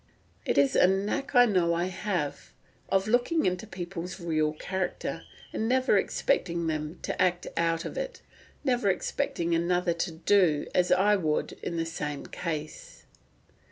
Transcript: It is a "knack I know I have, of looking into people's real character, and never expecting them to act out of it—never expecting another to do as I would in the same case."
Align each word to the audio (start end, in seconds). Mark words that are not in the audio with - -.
It 0.47 0.57
is 0.57 0.75
a 0.75 0.87
"knack 0.87 1.35
I 1.35 1.45
know 1.45 1.75
I 1.75 1.85
have, 1.85 2.53
of 2.89 3.07
looking 3.07 3.45
into 3.45 3.67
people's 3.67 4.19
real 4.19 4.51
character, 4.53 5.21
and 5.53 5.67
never 5.69 5.95
expecting 5.95 6.65
them 6.65 6.97
to 7.03 7.21
act 7.21 7.45
out 7.55 7.85
of 7.85 7.99
it—never 7.99 8.89
expecting 8.89 9.53
another 9.53 9.93
to 9.93 10.11
do 10.13 10.65
as 10.73 10.91
I 10.91 11.17
would 11.17 11.51
in 11.61 11.77
the 11.77 11.85
same 11.85 12.25
case." 12.25 13.05